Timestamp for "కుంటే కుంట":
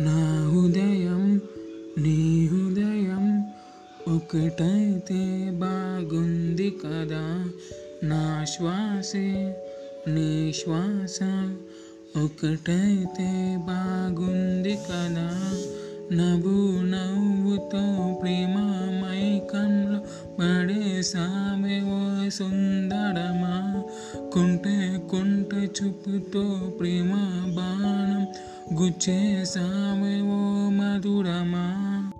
24.32-25.54